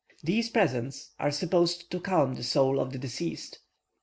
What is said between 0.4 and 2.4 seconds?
presents are supposed to calm